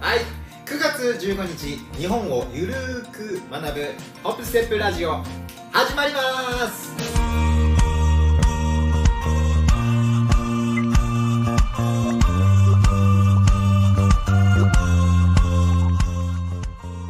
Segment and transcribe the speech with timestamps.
[0.00, 0.20] はい。
[0.64, 3.84] 9月15日日本をゆるーく学ぶ
[4.22, 5.24] ホップステップラジオ
[5.72, 6.96] 始まります。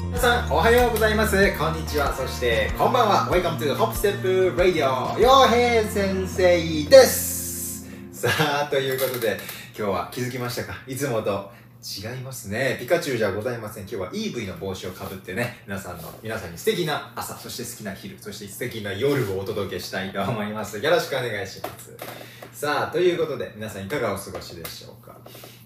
[0.07, 1.37] 皆さんおはようございます。
[1.59, 2.15] こんにちは。
[2.15, 3.29] そしてこんばんは。
[3.31, 7.87] Welcome to Hop Step Radio 陽平先生です。
[8.13, 8.31] さ
[8.65, 9.39] あということで
[9.77, 10.73] 今日は気づきましたか？
[10.87, 11.51] いつもと
[11.83, 21.97] 違いますねピカチュウじゃございません今日は EV の帽子をかぶってね皆さんの皆さんに素敵な朝そして好きな昼そして素敵な夜をお届けしたいと思いますよろしくお願いします
[22.53, 25.17] さあということで皆さんいかがお過ごしでしょうか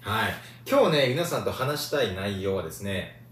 [0.01, 0.33] はい
[0.69, 3.23] 今日ね皆さんと話したい内容はですね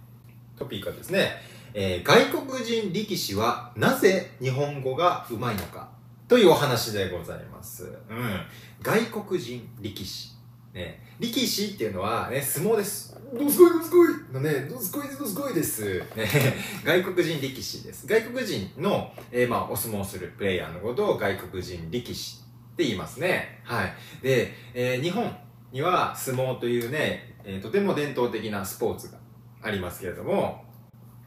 [0.58, 1.38] トピックはですね、
[1.74, 5.90] えー外国人力士はなぜ日本語がうまいのか
[6.32, 7.84] というお話でございます。
[8.10, 8.42] うん。
[8.82, 10.31] 外国人力士。
[10.74, 13.18] ね、力士っていうのはね、相撲です。
[13.34, 16.00] どすこいどすこいのね、どすこいどすこいです。
[16.16, 16.28] ね、
[16.86, 18.08] 外国人力士です。
[18.08, 22.42] 外国人の、えーまあ、お相撲するプレイヤーのことを外国人力士
[22.74, 23.62] って言いますね。
[23.64, 23.94] はい。
[24.22, 25.30] で、えー日本
[25.74, 29.18] には相撲というね、えーとても伝統的なスポーツが
[29.62, 30.64] ありますけれども、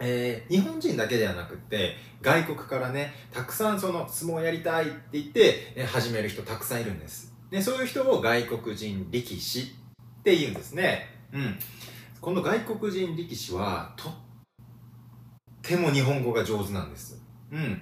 [0.01, 11.07] えー日本人だけではなくて外国からねたくさんその相撲やりたいって言って、え始める人たくさんいるんですでそういう人を外国人力士って言うんですね。
[11.33, 11.57] うん。
[12.21, 14.13] この外国人力士はとっ
[15.63, 17.23] ても日本語が上手なんです。
[17.53, 17.81] うん。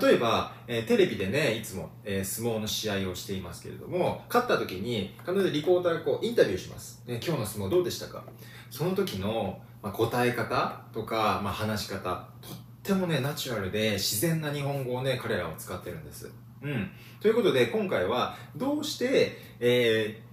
[0.00, 8.24] 例えば、えーテレビでねいつも、えー相撲の試合をしていますけれども勝った時に必ずリポーターがこうインタビューします、ね、今日の相撲どうでしたか？
[8.70, 16.32] その時の、まあ、答え方とか、まあ、話し方とってもねナチュラルで自然な日本語をね彼らは使ってるんです。
[16.62, 20.30] うん、ということで今回はどうして、えー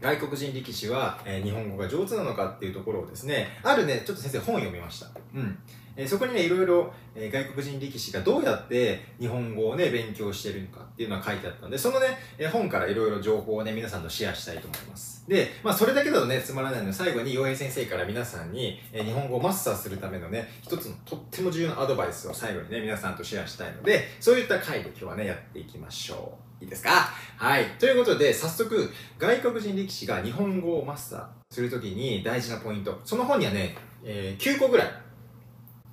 [0.00, 5.08] 外国人力士は、えー日本語が上手なのかっていうところをですねあるねちょっと先生本読みました。
[5.34, 5.58] うん
[5.96, 12.06] えそこにねいろいろ、え外国人力士がどうやって日本語をね勉強してるのかっていうのが書いてあったのでそのね、
[12.38, 15.24] え本からいろいろ情報をね皆さんとシェアしたいと思います。
[15.28, 26.64] でまあそれだけだとねつまらないので最後に洋平先生から皆さんに、え日本語をマスターするためのね一つのとっても重要なアドバイスを最後にね皆さんとシェアしたいのでそういった回で今日はねやっていきましょう。
[26.64, 26.90] いいですか？
[27.38, 27.64] はい。
[27.78, 33.00] ということで早速外国人力士が日本語をマスターするときに大事なポイント。
[33.04, 33.74] その本にはね、
[34.04, 34.88] えー9個ぐらい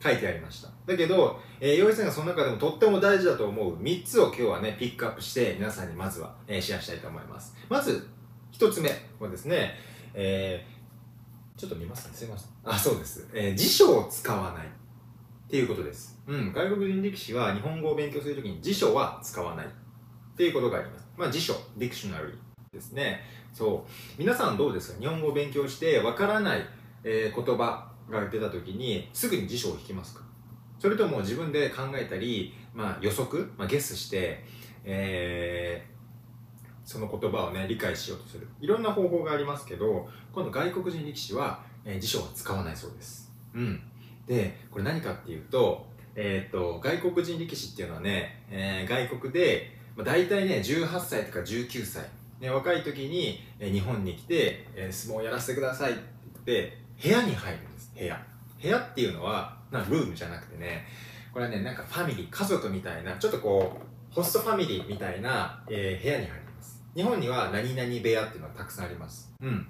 [0.01, 0.69] 書いてありました。
[0.85, 7.55] だけど、えー、洋平さんがその中でもとっても大事だと思う3つを今日はねピックアップして皆さんにまずは、えーシェアしたいと思います。
[7.69, 8.07] まず
[8.53, 9.73] 1つ目はですね、
[10.13, 10.77] えー
[11.59, 12.13] ちょっと見ますね。
[12.15, 12.49] すいません。
[12.63, 14.69] あそうです、えー辞書を使わないっ
[15.49, 16.19] ていうことです。
[16.27, 16.53] うん。
[16.53, 19.65] 外国人力士は日本語を勉強するときに辞書は使わない。
[19.65, 19.69] っ
[20.37, 21.07] ていうことがあります。
[21.17, 22.31] まあ辞書ディクショナリー
[22.71, 23.21] ですね。
[23.51, 23.91] そう。
[24.19, 24.99] 皆さんどうですか？
[24.99, 26.61] 日本語を勉強してわからない、
[27.03, 30.21] えー言葉が出た時にすぐに辞書を引きますか？
[30.79, 34.43] それとも自分で考えたり、まあ、予測、まあ、ゲスして、
[34.83, 35.97] えー
[36.89, 38.47] その言葉をね理解しようとする。
[38.61, 43.29] いろんな方法がありますけど今度外国人力士は、えー辞書は使わないそうです。
[43.53, 43.81] うん。
[44.25, 45.85] でこれ何かっていうと,、
[46.15, 52.05] えー、と外国人力士っていうのはね、えー外国で、まあ、大体ね18歳とか19歳、
[52.39, 56.01] ね、若い時に、えー日本に来て、えー相撲をやらせてくださいって
[56.35, 58.21] 言って部屋に入るんで部屋。
[58.61, 60.85] 部屋っていうのはなルームじゃなくてね
[61.31, 63.77] これはねなんかファミリー家族みたいなちょっとこ
[64.11, 66.83] うホストファミリーみたいな、えー部屋に入ります。
[66.95, 69.31] 日本には何々部屋っていうのがたくさんあります。
[69.41, 69.67] うん。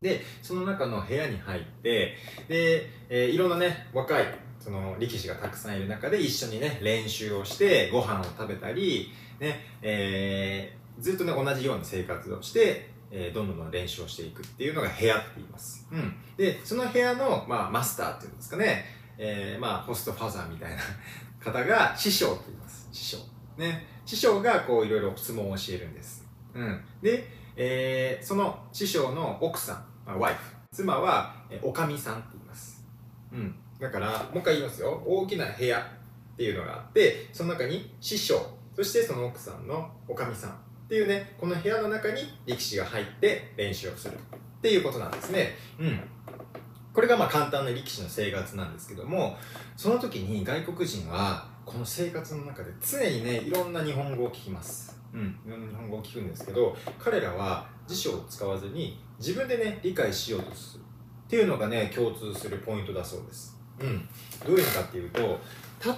[0.00, 2.16] でその中の部屋に入って
[2.48, 4.24] で、えーいろんなね若い
[4.58, 18.86] その力士がたくさんいる中で一緒にね練習をしてご飯を食べたり、ねえーずっとね同じような生活をして、えーどんどん練習をしていくっていうのが部屋って言います、うん、でその部屋の、まあ、マスターっていうんですかね、
[19.18, 20.78] えーまあ、ホストファザーみたいな
[21.38, 22.88] 方が師匠って言います。
[22.90, 23.18] 師匠。
[23.58, 23.86] ね。
[24.06, 30.40] 師匠がこういろいろ相撲を教えるんです、うん、で、えーその師匠の奥さん、まあ、ワイフ
[30.72, 32.84] 妻は、えーおかみさんって言います、
[33.32, 35.02] うん、だからもう一回言いますよ。
[35.06, 38.40] 大きな部屋っていうのがあってその中に師匠。
[38.74, 40.56] そしてその奥さんのおかみさん。
[40.84, 44.18] っていうねこの部屋の中に力士が入って練習をするっ
[44.60, 45.56] ていうことなんですね。
[45.78, 46.00] うん。
[46.92, 49.36] これがまあ簡単な力士の生活なんですけども
[49.76, 55.00] その時に外国人はこの生活の中で常にねいろんな日本語を聞きます。
[55.12, 55.38] うん。
[55.46, 63.58] いろんな日本語を聞くんですけど彼らは辞書を使わずに自分でね理解しようとするっていうのがね共通するポイントだそうです。
[63.80, 64.08] うん。
[64.46, 65.40] どういうのかっていうと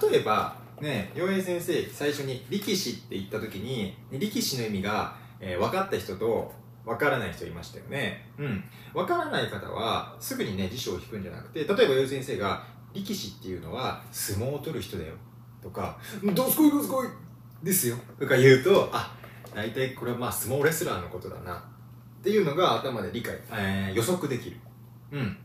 [0.09, 6.51] 例えばね洋平先生最初に力士って言った時に力士の意味が、えー分かった人と
[6.85, 8.29] わからない人いましたよね。
[8.37, 8.63] うん。
[8.93, 12.63] わからない方は、すぐにね、辞書を引くんじゃなくて、例えば、よい先生が、
[12.93, 15.13] 力士っていうのは、相撲を取る人だよ。
[15.63, 17.07] とか、どすこいどすこい
[17.65, 17.97] ですよ。
[18.19, 19.15] とか言うと、あ、
[19.53, 21.57] 大体これはまあ、相撲レスラーのことだな。
[22.19, 24.57] っていうのが頭で理解、えー、予測できる。
[25.11, 25.37] うん。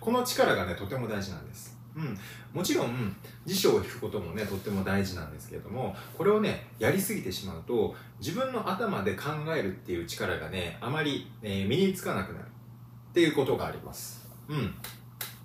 [0.00, 1.78] この力がね、とても大事なんです。
[1.96, 2.16] うん、
[2.52, 12.50] もちろん辞書を引くこともねとっても大事なんですけれどもこれをねやりすぎてしまうと自分の頭で考えるっていう力がねあまり、えー、身につかなくなる。
[13.10, 14.26] っていうことがあります。
[14.48, 14.74] うん。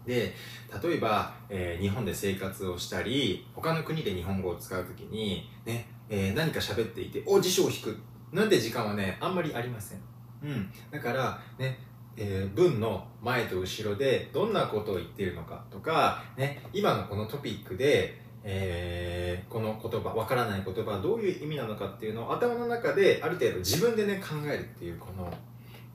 [0.05, 0.35] で
[0.83, 7.97] 例えば、えー、日本で生活をしたり他の国で日本語を使う時にね、えー、何か喋っていてお辞書を引く。
[8.31, 9.99] なんて時間はねあんまりありません。
[10.43, 10.71] うん。
[10.91, 11.79] だからね
[12.17, 25.33] えー、文の前と後ろでどんなことを言っているのかとか、ね、今のこのトピックで、えー、この言葉、わからない言葉はどういう意味なのかっていうのを頭の中である程度自分でね考えるっていうこの、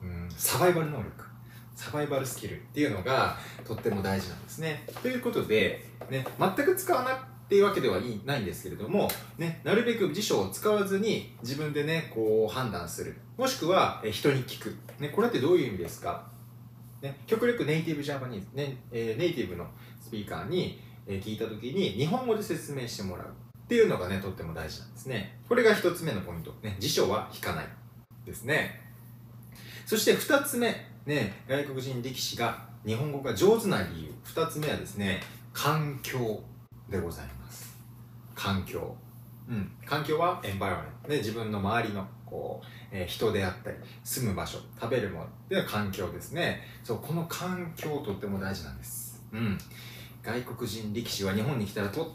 [0.03, 1.09] うん、サバイバル能力、
[1.75, 4.85] サバイバルスキルっていうのがとっても大事なんですね。
[5.01, 13.17] ということで、ね、全く使わなっていうわけではいないんですけれども、ね、なるべく辞書を使わずに自分でね、こう判断する。
[13.37, 14.73] もしくは、え人に聞く。
[15.01, 16.29] ね、これってどういう意味ですか？
[17.01, 19.67] ね、極力ネイティブジャパニーズ、ねえー、ネイティブの
[19.99, 25.37] スピーカーに、え、聞いた時に日本語で説明してもらうっていうのがね、とっても大事なんですね。
[25.49, 26.53] これが一つ目のポイント。
[26.63, 27.67] ね、辞書は引かない。
[28.25, 28.79] ですね。
[29.85, 30.73] そして二つ目、
[31.05, 34.13] ね、外国人力士が日本語が上手な理由。
[34.23, 35.19] 二つ目はですね、
[35.51, 36.41] 環境
[36.91, 37.73] でございます。
[38.35, 38.95] 環境。
[39.49, 39.71] うん。
[39.85, 41.09] 環境はエンバイロメント。
[41.09, 46.61] で、自分の周りの、こう、えー、人であったり、住む場所、食べるものでは環境ですね。
[46.83, 49.23] そう、この環境とっても大事なんです。
[49.31, 49.57] うん。
[50.21, 52.07] 外国人力士は日本に来たらとっ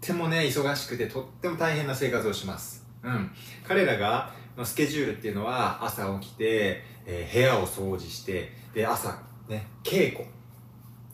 [0.00, 2.86] てもね、忙しくてとっても大変な生活をします。
[3.02, 3.30] うん。
[3.66, 9.18] 彼らが、のスケジュールっていうのは朝起きて、えー、部屋を掃除して、で、朝、
[9.48, 10.26] ね、稽古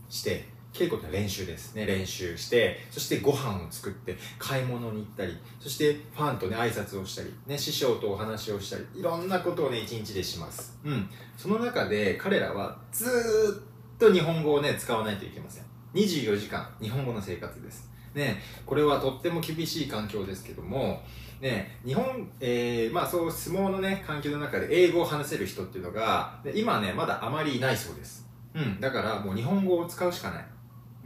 [0.09, 1.87] して、稽古って練習ですね。
[1.87, 10.79] 練習してそしてご飯を作って買い物に行ったりそしてファンとね挨拶をしたりね師匠とお話をしたりいろんなことをね一日でします。
[10.85, 11.09] うん。
[11.37, 13.63] その中で彼らはず
[13.97, 15.65] っと日本語をね使わないといけません。
[15.95, 17.91] 24時間日本語の生活です。
[18.15, 21.03] ねこれはとっても厳しい環境ですけども
[21.41, 28.27] ね、日本、えー、まあそう相撲のね環境の中で英語を話せる人っていうのが今ねまだあまりいないそうです。
[28.55, 28.81] うん。
[28.81, 30.47] だからもう日本語を使うしかない。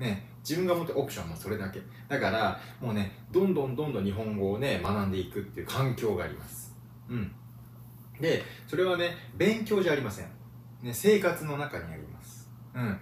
[0.02, 1.80] ね、自分が持ってるオプションもそれだけ。
[2.08, 6.74] だから、もうね、どんどんどんどん日本語をね、学んでいくっていう環境があります。
[7.08, 7.32] うん。
[8.20, 10.26] で、それはね、勉強じゃありません。
[10.82, 12.50] ね、生活の中にあります。
[12.74, 13.00] うん。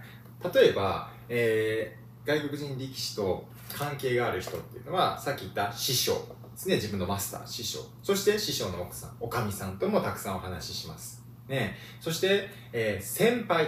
[0.53, 7.79] 例えば、えー、外国人力士と関係がある人っていうのは、さっき言った師匠ですね、自分のマスター、師匠。
[8.03, 11.23] そして師匠の奥さん、おかみさんともたくさんお話しします。
[11.47, 11.75] ね。
[11.99, 13.67] そして、えー、先輩。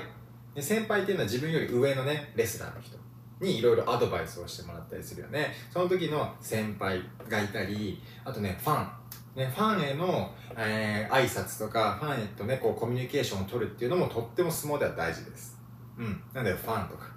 [0.59, 3.02] 先輩っていうのは自分より上のね、レスラーの人。
[3.43, 9.03] にいろいろアドバイスをしてもらったりするよねその時の先輩がいたりあとねファン
[9.35, 15.59] ね、ファンへの、えー、挨拶とか、ファンへとね、こう、コミュニケーションを取るっていうのもとっても相撲では大事です。
[15.97, 16.21] うん。
[16.33, 17.07] なんで、ファンとか。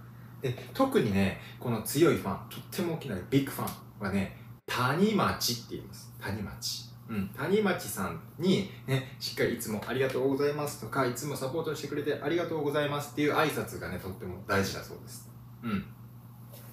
[0.40, 3.70] で、特にね、この強いファン、とっても大きなビッグファ
[4.02, 6.10] ンはね、谷町って言います。
[6.18, 6.86] 谷町。
[7.08, 7.28] うん。
[7.36, 15.30] 谷町さんにね、しっかりいつもありがとうございますとか、いつもサポートしてくれてありがとうございますっていう挨拶がね、とっても大事だそうです。
[15.62, 15.84] うん。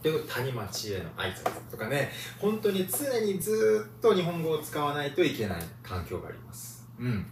[0.04, 2.12] で谷町への挨拶とかね。
[2.38, 6.86] 本当に常にずっと日本語を使わないといけない環境があります。
[7.00, 7.26] うん。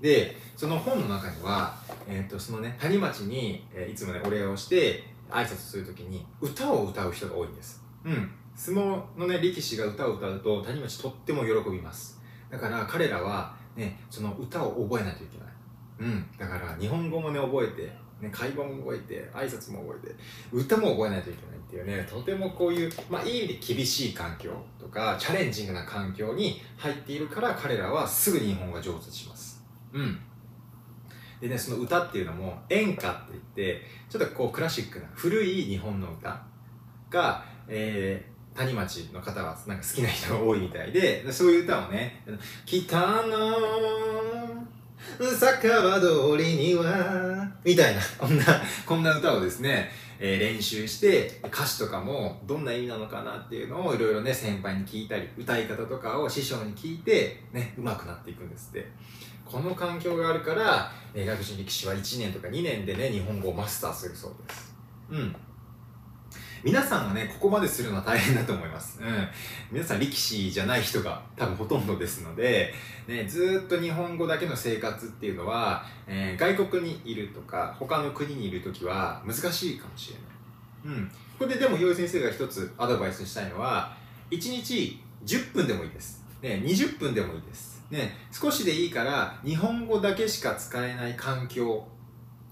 [0.00, 1.74] でその本の中には、
[2.06, 7.82] えーと、そのね谷町に、えー、いつもねお礼をして挨拶するときに歌を歌う人が多いんです。
[8.04, 8.30] うん。
[8.56, 12.20] 相撲のね力士が歌を歌うと谷町とっても喜びます。
[12.50, 15.48] だから彼らはねその歌を覚えないといけない。
[16.00, 16.26] うん。
[16.36, 20.14] だから日本語もね覚えてね、会話も覚えて挨拶も覚えて
[20.50, 29.62] 歌も覚えないといけないっていうねとてもこういう、まあ、いい意味で厳しい環境とかチャレンジングな環境に入っているから彼らはすぐに日本語が上手します。
[29.92, 30.18] うん。
[31.40, 36.42] でねその歌っていうのも演歌って言ってちょっとこうクラシックな古い日本の歌
[37.10, 42.22] が、えー、谷町の方はなんか好きな人が多いみたいでそういう歌をね
[42.64, 44.35] 「北の
[45.18, 48.44] 酒場通りには、みたいな、こんな、
[48.86, 58.86] こんな歌をですね、えー、練習して、歌詞とかもどんな意味なのかなっていうのをいろいろね、先輩に聞いたり、歌い方とかを師匠に聞いて、ね、上手くなっていくんですって。
[59.44, 64.74] この環境があるから、えー、学習力士は1年とか2年でね、日本語をマスターするそうです。
[65.10, 65.36] うん。
[66.66, 69.00] 皆さんはね、ここまでするのは大変だと思います。
[69.00, 69.28] うん。
[69.70, 72.74] 皆さん力士じゃない人が多分ほとんどですので、
[73.06, 80.10] ね、ずっと日本語だけの生活っていうのは、えー、外国にいるとか、他の国にいるときは難しいかもし
[80.84, 80.98] れない。
[80.98, 81.10] うん。
[81.38, 83.96] これででも、洋井先生が一つアドバイスしたいのは、
[84.32, 86.24] 1日10分でもいいです。
[86.42, 87.80] ね、20分でもいいです。
[87.92, 91.86] ね、少しでいいから日本語だけしか使えない環境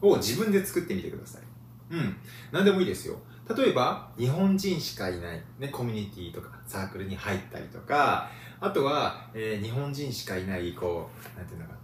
[0.01, 1.43] を自分で作ってみてください。
[1.91, 2.17] うん。
[2.53, 3.19] 何でもいいですよ。
[3.49, 11.75] 例えば、日本人しかいない、ね、コミュニティとかサークルに入ったりとか、あとは、えー、日本人しかいない、こう、なんていうのか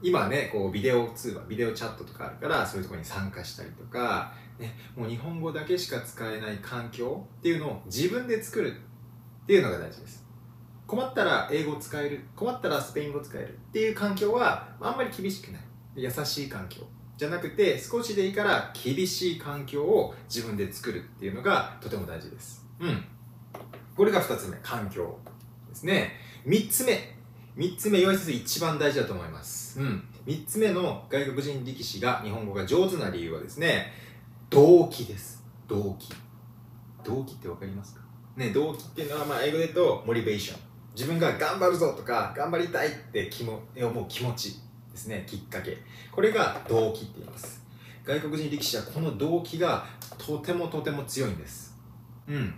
[0.00, 8.72] 今ね、こう、ビデオ通話、ビデオチャットとかあるから、そういうところに参加したりとか、ね、もう日本語だけしか使えない環境っていうのを自分で作る
[9.42, 10.24] っていうのが大事です。
[10.86, 15.62] 困ったら英語使える、困ったらスペイン語使えるっていう環境は、あんまり厳しくない。
[15.96, 16.82] 優しい環境。
[17.18, 22.64] じゃなくて少しでいいから厳しい環境を自分で作るっていうのがとても大事です。
[22.78, 23.04] うん。
[23.96, 25.18] これが2つ目、環境
[25.68, 26.12] ですね。
[26.46, 27.16] 3つ目。
[27.56, 29.80] 3つ目、4つ一番大事だと思います。
[29.80, 30.04] うん。
[30.26, 33.92] 3つ目の外国人力士が日本語が上手な理由はですね、
[34.48, 35.44] 動機です。
[35.66, 36.14] 動機。
[37.02, 38.02] 動機ってわかりますか？
[38.36, 40.60] ね、動機っていうのは、まあ、英語で言うと、モリベーション。
[40.94, 44.54] 自分が頑張るぞとか、頑張りたいって気も思う気持ち。
[44.98, 45.78] ですねきっかけ。
[46.10, 47.64] これが動機って言います。
[48.04, 49.86] 外国人力士はこの動機が
[50.16, 51.76] とてもとても強いんです。
[52.26, 52.54] うん。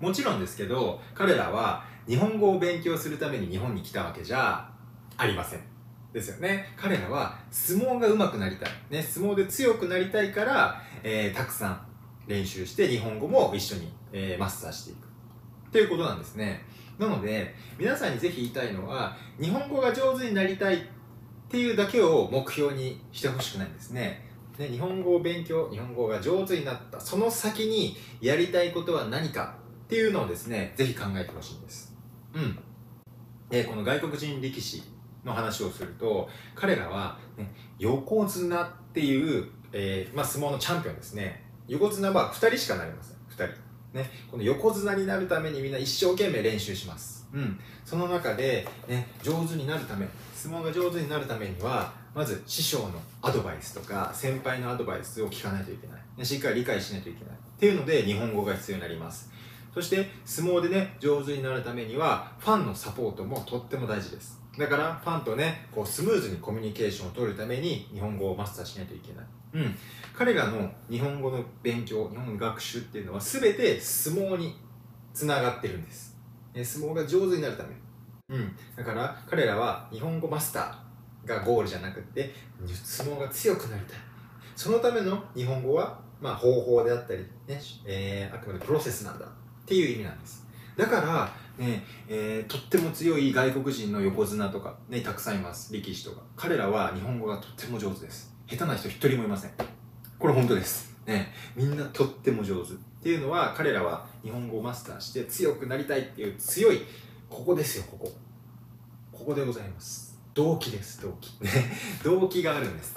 [0.00, 4.68] もちろんですけど彼らは日本語を勉強するために日本に来たわけじゃ
[5.16, 5.60] ありません。
[6.12, 6.66] ですよね。
[6.76, 11.86] 彼らは相撲が上手くなりたい、ね、相撲で強くなりたいから、えー、たくさん
[12.28, 15.08] 練習して日本語も一緒に、えー、マスターしていく。
[15.72, 16.64] ということなんですね。
[16.98, 20.78] なので皆さんにぜひ言いたいのは日本語が上手になりたいっ
[21.48, 24.24] っていうだけを目標にしてほしくないんですね。
[24.58, 27.00] で日本語を勉強日本語が上手になった。
[27.00, 31.94] その先にやりたいことは何かっていうのをですねぜひ考えてほしいんです。
[32.34, 32.58] うん。
[33.50, 34.82] でこの外国人力士
[35.24, 41.44] の話をすると彼らは、ね、横綱っていう、えーまあ、相撲のチャンピオンですね。
[41.66, 43.16] 横綱は2人しかなりません。
[43.46, 43.64] 2人。
[43.94, 50.08] ね、この横綱になるためにみんな一生懸命練習します、うん、その中で、ね、上手になるため。
[50.44, 56.26] 相撲が上手になるためにはまず師匠のアドバイスとか先輩のアドバイスを聞かないといけない。
[56.26, 57.34] しっかり理解しないといけない。
[57.34, 59.30] っていうので日本語が必要になります。
[59.72, 64.38] そして相撲でね上手になるためにはファンのサポートもとっても大事です。
[64.58, 69.26] だからファンとねこうスムーズにコミュニケーションを取るために日本語をマスターしないといけない。
[69.54, 69.74] うん。
[70.14, 74.54] 彼らの日本語の勉強日本学習っていうのは全て相撲に
[75.14, 76.14] つながってるんです。
[76.62, 77.70] 相撲が上手になるため
[78.28, 82.32] うん、だから彼らは日本語マスターがゴールじゃなくて
[82.66, 83.98] 相撲が強くなりたい。
[84.56, 89.28] そのための日本語は、まあ、方法であったり、ねえー、あくまでプロセスなんだっ
[89.66, 90.46] ていう意味なんです。
[90.76, 95.72] だから、ねえー、とっても強い外国人の横綱とか、ね、たくさんいます。
[95.72, 96.22] 力士とか。
[96.36, 98.34] 彼らは日本語がとっても上手です。
[98.46, 99.50] 下手な人一人もいません。
[100.18, 100.94] これ本当です。
[101.06, 102.72] ね、みんなとっても上手。
[102.72, 106.80] っていうのは彼らは日本語をマスターして強くなりたいっていう強い
[107.34, 108.12] ここですよここ。
[109.10, 110.16] ここでございます。
[110.34, 111.32] 動機です動機。
[111.42, 111.50] ね
[112.04, 112.96] 動機があるんです。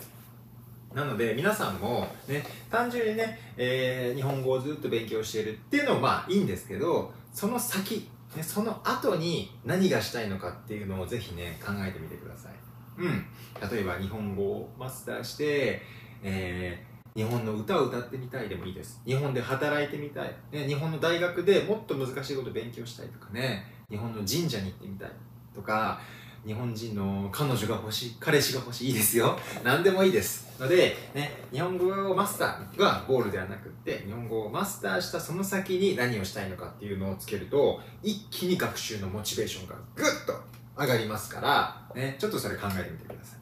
[0.94, 12.54] なので皆さんもね単純にね、えー、日本語をずっと勉強しているっていうのもまあいいんですけどその先、ね、その後に何がしたいのかっていうのをぜひね考えてみてください。
[13.00, 13.26] うん。
[13.72, 15.82] 例えば日本語をマスターして、
[16.22, 19.02] えー日本の歌を歌ってみたいでもいいです。
[19.04, 23.77] 日本で働いてみたい、ね、日本の大学でもっと難しいこと勉強したいとかね。
[23.90, 25.10] 日本の神社に行ってみたい
[25.56, 26.00] とか
[26.46, 29.38] 日本人の彼女が欲しい彼氏が欲しいいいですよ。
[29.64, 30.48] 何でもいいです。
[30.60, 40.34] ので、ね、日本語をマスターがゴールではなくって日本語をマスターしたその先に何をしたいのかっていうのをつけると一気に学習のモチベーションがぐっと
[40.80, 43.36] 上がりますから、ね、ちょっとそれ考えてみてくださ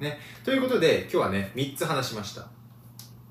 [0.00, 2.48] い、ね、ということで今日はね3つ話しました。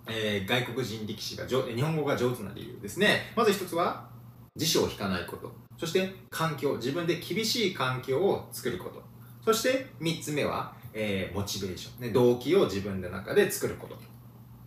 [0.07, 3.31] えー、外国人力士が日本語が上手な理由ですね。
[3.35, 4.09] まず一つは、
[4.55, 5.51] 辞書を引かないこと。
[5.77, 6.75] そして、環境。
[6.75, 9.01] 自分で厳しい環境を作ること。
[9.43, 12.09] そして、三つ目は、えー、モチベーション、ね。
[12.11, 13.95] 動機を自分の中で作ること。
[13.95, 13.97] っ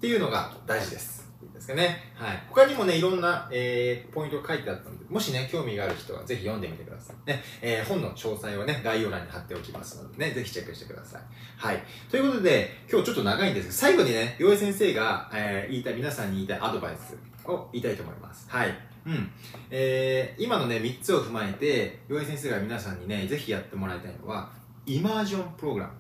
[0.01, 1.25] ていうのが大事です。
[1.43, 2.13] いいですかね？
[2.15, 2.43] はい。
[2.49, 7.17] 他にもね、いろんな、えー、ポイントが書いてあったので、もしね、興味がある人はぜひ読んでみてください。
[7.29, 11.23] ね、えー、本の詳細はね、概要欄に貼っておきますのでね、ぜひチェックしてください。
[11.59, 11.83] はい。
[12.11, 18.47] ということで、今日ちょっと長いんですけど、最後にね、洋江先生が、えー、言いたい、皆さんに言いたいアドバイスを言いたいと思います。
[18.49, 18.75] はい。
[19.07, 19.31] うん。
[19.71, 24.51] えー、今のね、3つを踏まえて、洋江先生が皆さんにね、ぜひやってもらいたいのは、
[24.87, 25.93] イマージョンプログラム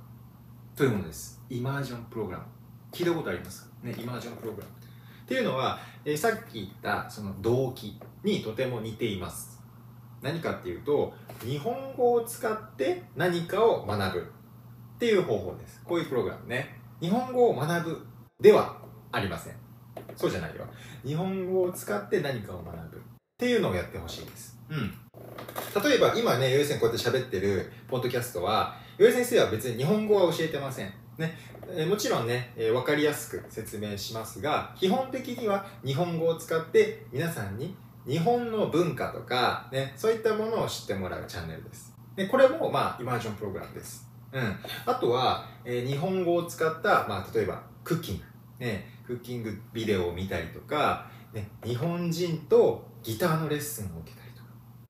[0.76, 1.42] というものです。
[1.50, 2.44] イマージョンプログラム。
[2.92, 3.70] 聞いたことありますか？
[3.82, 4.73] ね、イマージョンプログラム。
[5.25, 9.58] っていうのは、えー、さっき言ったその動機にとても似ています
[10.20, 18.06] 何かっていうと日本語を使って何かを学ぶっていう方法ですこういうプログラムね日本語を学ぶ
[18.38, 18.76] では
[19.12, 19.54] ありません
[20.16, 20.66] そうじゃないよ
[21.04, 23.00] 日本語を使って何かを学ぶっ
[23.38, 24.94] ていうのをやってほしいですうん
[25.82, 30.92] 例えば今ね、よい先生こうやって喋ってるポッドキャストは、よい先生は別に日本語は教えてません。
[31.18, 31.36] ね、
[31.68, 41.92] えもちろんね、えー、分かりやすく説明しますが、基本的には日本語を使って皆さんに日本の文化とか、ね、そういったものを知ってもらうチャンネルです。
[42.14, 44.08] でこれも、まあ、イマージョンプログラムです。
[44.32, 44.56] うん。
[44.86, 48.24] あとは、えー、日本語を使った、まあ、例えば、クッキング。
[48.64, 54.44] ね、クッキングビデオを見たりとか、ね、日本人とギターのレッスンを受けたりとか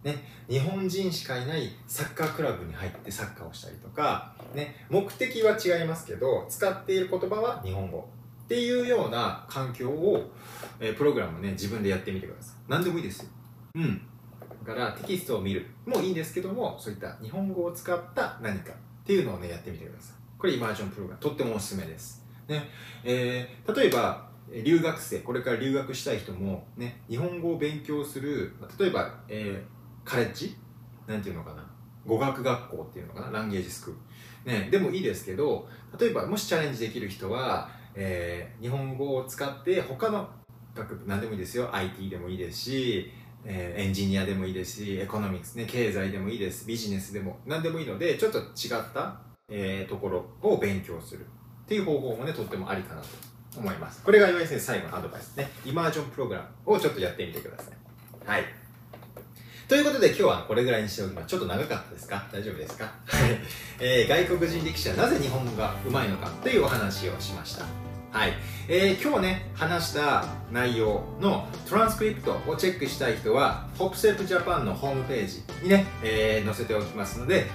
[0.04, 8.08] ね、日本人しかいないサッカークラブに入ってサッカーをしたりとか、ね、目的は違いますけど使っている言葉は日本語
[8.44, 10.30] っていうような環境を、
[10.78, 12.56] えー、プログラムね自分でやってみてください。
[12.68, 13.28] 何でもいいですよ。
[13.76, 14.02] うん。
[14.66, 15.66] だからテキストを見る。
[15.86, 20.16] もいいんですけどもそういった日本語を使った何かっていうのをねやってみてください。
[20.38, 21.22] これイマージョンプログラム。
[21.22, 22.23] とってもおすすめです。
[22.48, 22.68] ね
[23.04, 24.28] えー、例えば
[24.64, 29.74] 留学生これから留学したい人もね日本語を勉強する例えば、えー
[30.06, 30.54] カレッジ
[31.06, 31.66] なんていうのかな？
[32.04, 33.30] 語学学校っていうのかな？
[33.30, 33.94] ランゲージスクー
[34.44, 34.52] ル。
[34.52, 35.66] ね、でもいいですけど、
[35.98, 40.28] 例えばもしチャレンジできる人は、えー、日本語を使って他の
[40.74, 41.74] 学部、何でもいいですよ。
[41.74, 43.10] IT でもいいですし、
[43.46, 46.66] えー、エンジニアでもいいですし、エコノミクスね、経済でもいいです。
[46.66, 51.24] ビジネスでも何でもいいので、ちょっと違った、えー、ところを勉強する
[51.64, 53.08] っていう方法もね、とってもありかなと
[53.56, 54.02] 思います。
[54.02, 55.50] これが岩井先生最後のアドバイスね。
[55.64, 58.28] イマージョンプログラムをちょっとやってみてください。
[58.28, 58.44] はい。
[59.66, 61.28] ということで今日はこれぐらいにしておきます。
[61.28, 62.26] ちょっと長かったですか？
[62.30, 62.84] 大丈夫ですか？
[62.84, 62.90] は
[63.26, 63.38] い、
[63.80, 64.08] えー。
[64.08, 67.64] 外国人力士はなぜ日本語が上手いのかというお話をしました。
[68.10, 68.34] はい。
[68.68, 77.46] えー、今日ね、話した内容のトランスクリプトをチェックしたい人は、ホップセープジャパンのホームページにね、えー、載せておきますので、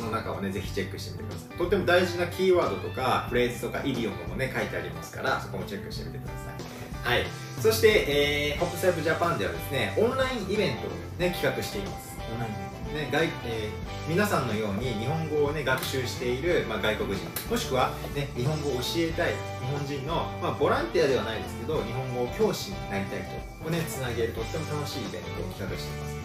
[0.00, 1.58] その中をね、ぜひチェックしてみてください。
[1.58, 7.14] とっても大事なキーワードとか、フレーズとか、イディオムもね、書いてありますから、そこもチェックしてみてください。
[7.14, 7.26] はい。
[7.60, 12.16] そして、えー、ホップセープジャパンではですね、オンラインイベントをね、企画しています。
[12.32, 26.19] オンラインね外えー、皆さんのように日本語を、ね、学習している、まあ、外国人もしくは、ね、日本語を教えたい日本人の、まあ、ボランティアではないですけど日本語教師になりたい人を、ね、つなげるとっても楽しいイベントを企画していますね、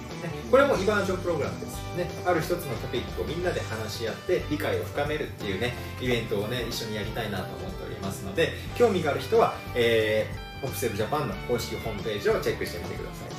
[0.51, 13.29] これもイバージョンプログラムです、ね、ある一つのトピックをみんなで話し合って理解を深めるっていうねイベントをね一緒にやりたいなと思っておりますので興味がある人は、えー、オプセルジャパンの公式ホームページをチェックしてみてください。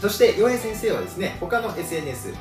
[0.00, 2.32] そして洋平先生はですね他の SNS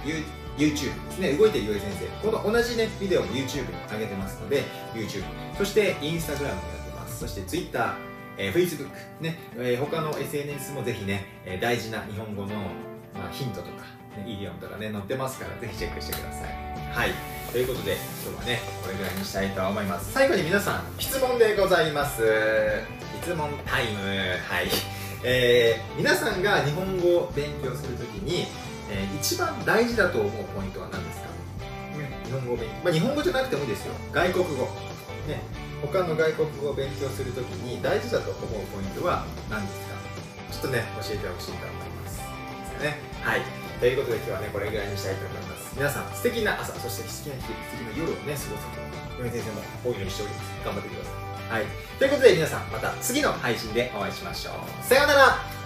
[0.58, 1.34] YouTube ですね。
[1.34, 2.32] 動いてる洋平先生。
[2.32, 4.64] この同じねビデオも YouTube に上げてますので
[4.94, 5.24] YouTube
[5.58, 7.20] そして Instagram もやってます。
[7.20, 7.98] そして Twitter
[8.40, 8.88] えー、Facebook
[9.20, 12.72] ね、えー、他の SNS もぜひね、えー、大事な日本語の、
[13.14, 13.84] まあ、ヒントとか、
[14.18, 16.50] ね、イディオムとかね載ってますからぜひチェックしてください。
[16.94, 17.12] はい。
[17.52, 20.12] ということで今日はねこれぐらいにしたいと思います。
[20.12, 22.22] 最後に皆さん質問でございます。
[23.22, 24.00] 質問タイム。
[24.48, 24.68] はい。
[25.24, 28.48] えー、皆さんが日本語を勉強するときに、
[28.90, 31.28] えー、一番大事だと思うポイントは何ですか、
[32.00, 33.94] ね、日本語を勉強、まあ、日本語じゃなくてもいいですよ。
[34.14, 34.64] 外国語、
[35.28, 35.42] ね、
[35.82, 39.96] 他の外国語を勉強するときに大事だと思うポイントは何ですか？
[40.54, 41.89] ちょっとね教えてほしいと思います
[42.80, 42.98] ね。
[43.22, 43.42] はい。
[43.80, 45.76] ということで今日はねこれぐらいにしたいと思います。
[45.76, 48.60] 皆さん素敵な朝そして素敵な日素敵な夜をね過ごすと
[49.20, 51.30] 嫁先生もこういうふうにしております頑張ってください。
[51.50, 51.66] はい。
[51.98, 54.86] ということで皆さん、また次の配信でお会いしましょう。
[54.86, 55.59] さようなら